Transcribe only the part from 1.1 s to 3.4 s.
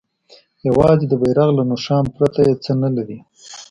بیرغ له نښان پرته یې څه نه لري.